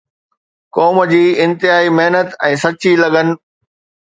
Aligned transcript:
قوم 0.77 0.97
جي 1.11 1.21
انتھائي 1.43 1.87
محنت 1.97 2.35
۽ 2.49 2.57
سچي 2.65 2.93
لگن 3.05 3.27